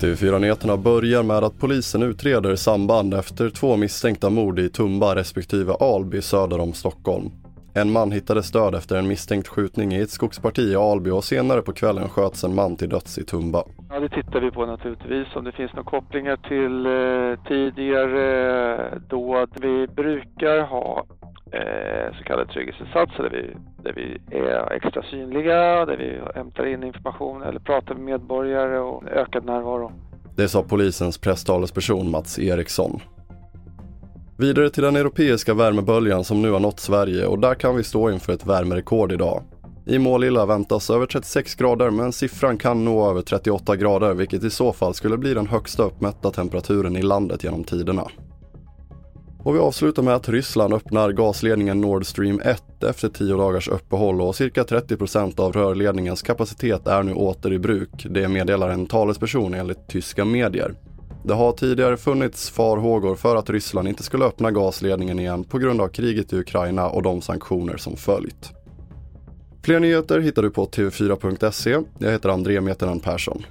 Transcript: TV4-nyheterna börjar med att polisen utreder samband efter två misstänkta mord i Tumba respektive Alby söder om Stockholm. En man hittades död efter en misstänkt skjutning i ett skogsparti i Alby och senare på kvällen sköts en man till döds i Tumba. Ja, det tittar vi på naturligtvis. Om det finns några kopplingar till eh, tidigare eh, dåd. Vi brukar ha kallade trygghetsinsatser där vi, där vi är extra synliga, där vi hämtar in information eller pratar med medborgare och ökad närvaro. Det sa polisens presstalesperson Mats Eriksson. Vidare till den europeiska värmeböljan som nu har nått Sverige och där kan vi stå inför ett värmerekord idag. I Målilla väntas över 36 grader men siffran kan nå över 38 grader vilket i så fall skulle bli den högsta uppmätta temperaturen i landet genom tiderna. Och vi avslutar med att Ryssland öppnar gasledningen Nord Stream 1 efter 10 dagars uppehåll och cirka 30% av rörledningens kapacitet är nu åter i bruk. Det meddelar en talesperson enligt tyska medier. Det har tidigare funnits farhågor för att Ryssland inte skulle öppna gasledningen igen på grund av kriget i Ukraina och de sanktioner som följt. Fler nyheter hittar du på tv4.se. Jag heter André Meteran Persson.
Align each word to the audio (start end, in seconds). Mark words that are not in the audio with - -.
TV4-nyheterna 0.00 0.76
börjar 0.76 1.22
med 1.22 1.44
att 1.44 1.58
polisen 1.58 2.02
utreder 2.02 2.56
samband 2.56 3.14
efter 3.14 3.50
två 3.50 3.76
misstänkta 3.76 4.30
mord 4.30 4.58
i 4.58 4.68
Tumba 4.68 5.14
respektive 5.14 5.74
Alby 5.80 6.22
söder 6.22 6.60
om 6.60 6.72
Stockholm. 6.72 7.30
En 7.74 7.92
man 7.92 8.12
hittades 8.12 8.52
död 8.52 8.74
efter 8.74 8.96
en 8.96 9.08
misstänkt 9.08 9.48
skjutning 9.48 9.92
i 9.92 10.00
ett 10.00 10.10
skogsparti 10.10 10.62
i 10.62 10.76
Alby 10.76 11.10
och 11.10 11.24
senare 11.24 11.62
på 11.62 11.72
kvällen 11.72 12.08
sköts 12.08 12.44
en 12.44 12.54
man 12.54 12.76
till 12.76 12.88
döds 12.88 13.18
i 13.18 13.24
Tumba. 13.24 13.62
Ja, 13.90 14.00
det 14.00 14.08
tittar 14.08 14.40
vi 14.40 14.50
på 14.50 14.66
naturligtvis. 14.66 15.36
Om 15.36 15.44
det 15.44 15.52
finns 15.52 15.72
några 15.72 15.90
kopplingar 15.90 16.36
till 16.36 16.86
eh, 16.86 17.48
tidigare 17.48 18.86
eh, 18.92 19.00
dåd. 19.00 19.50
Vi 19.60 19.86
brukar 19.86 20.60
ha 20.60 21.04
kallade 22.32 22.52
trygghetsinsatser 22.52 23.22
där 23.22 23.30
vi, 23.30 23.56
där 23.82 23.92
vi 23.92 24.36
är 24.38 24.72
extra 24.72 25.02
synliga, 25.02 25.86
där 25.86 25.96
vi 25.96 26.20
hämtar 26.34 26.66
in 26.66 26.84
information 26.84 27.42
eller 27.42 27.60
pratar 27.60 27.94
med 27.94 28.04
medborgare 28.04 28.78
och 28.78 29.04
ökad 29.08 29.44
närvaro. 29.44 29.92
Det 30.36 30.48
sa 30.48 30.62
polisens 30.62 31.18
presstalesperson 31.18 32.10
Mats 32.10 32.38
Eriksson. 32.38 33.00
Vidare 34.38 34.70
till 34.70 34.82
den 34.82 34.96
europeiska 34.96 35.54
värmeböljan 35.54 36.24
som 36.24 36.42
nu 36.42 36.50
har 36.50 36.60
nått 36.60 36.80
Sverige 36.80 37.26
och 37.26 37.38
där 37.38 37.54
kan 37.54 37.76
vi 37.76 37.84
stå 37.84 38.10
inför 38.10 38.32
ett 38.32 38.46
värmerekord 38.46 39.12
idag. 39.12 39.42
I 39.86 39.98
Målilla 39.98 40.46
väntas 40.46 40.90
över 40.90 41.06
36 41.06 41.54
grader 41.54 41.90
men 41.90 42.12
siffran 42.12 42.58
kan 42.58 42.84
nå 42.84 43.10
över 43.10 43.22
38 43.22 43.76
grader 43.76 44.14
vilket 44.14 44.44
i 44.44 44.50
så 44.50 44.72
fall 44.72 44.94
skulle 44.94 45.16
bli 45.16 45.34
den 45.34 45.46
högsta 45.46 45.82
uppmätta 45.82 46.30
temperaturen 46.30 46.96
i 46.96 47.02
landet 47.02 47.44
genom 47.44 47.64
tiderna. 47.64 48.08
Och 49.44 49.54
vi 49.54 49.58
avslutar 49.58 50.02
med 50.02 50.14
att 50.14 50.28
Ryssland 50.28 50.74
öppnar 50.74 51.12
gasledningen 51.12 51.80
Nord 51.80 52.06
Stream 52.06 52.40
1 52.44 52.84
efter 52.84 53.08
10 53.08 53.36
dagars 53.36 53.68
uppehåll 53.68 54.20
och 54.20 54.36
cirka 54.36 54.62
30% 54.62 55.40
av 55.40 55.52
rörledningens 55.52 56.22
kapacitet 56.22 56.86
är 56.86 57.02
nu 57.02 57.14
åter 57.14 57.52
i 57.52 57.58
bruk. 57.58 58.06
Det 58.10 58.28
meddelar 58.28 58.68
en 58.68 58.86
talesperson 58.86 59.54
enligt 59.54 59.88
tyska 59.88 60.24
medier. 60.24 60.74
Det 61.24 61.34
har 61.34 61.52
tidigare 61.52 61.96
funnits 61.96 62.50
farhågor 62.50 63.14
för 63.14 63.36
att 63.36 63.50
Ryssland 63.50 63.88
inte 63.88 64.02
skulle 64.02 64.24
öppna 64.24 64.50
gasledningen 64.50 65.18
igen 65.18 65.44
på 65.44 65.58
grund 65.58 65.80
av 65.80 65.88
kriget 65.88 66.32
i 66.32 66.36
Ukraina 66.36 66.88
och 66.88 67.02
de 67.02 67.22
sanktioner 67.22 67.76
som 67.76 67.96
följt. 67.96 68.52
Fler 69.64 69.80
nyheter 69.80 70.20
hittar 70.20 70.42
du 70.42 70.50
på 70.50 70.66
tv4.se. 70.66 71.78
Jag 71.98 72.10
heter 72.10 72.28
André 72.28 72.60
Meteran 72.60 73.00
Persson. 73.00 73.44